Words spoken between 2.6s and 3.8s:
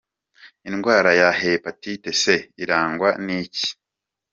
irangwa n’iki?.